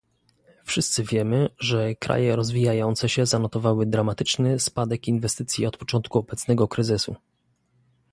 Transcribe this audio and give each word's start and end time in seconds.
Wszyscy 0.63 1.03
wiemy, 1.03 1.49
że 1.59 1.95
kraje 1.95 2.35
rozwijające 2.35 3.09
się 3.09 3.25
zanotowały 3.25 3.85
dramatyczny 3.85 4.59
spadek 4.59 5.07
inwestycji 5.07 5.65
od 5.65 5.77
początku 5.77 6.19
obecnego 6.19 6.67
kryzysu 6.67 7.15